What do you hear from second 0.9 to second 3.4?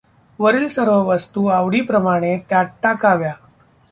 वस्तू आवडीप्रमाणे त्यात टाकाव्या.